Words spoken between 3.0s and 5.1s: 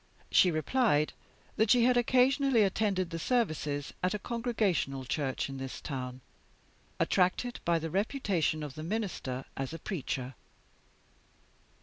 the services at a Congregational